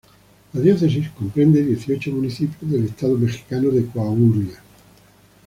La 0.53 0.61
diócesis 0.61 1.11
comprende 1.11 1.63
dieciocho 1.63 2.09
municipios 2.09 2.71
del 2.71 2.85
estado 2.85 3.13
mexicano 3.19 3.69
de 3.69 3.85
Coahuila. 3.85 4.59